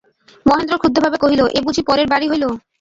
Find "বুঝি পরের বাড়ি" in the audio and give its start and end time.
1.65-2.25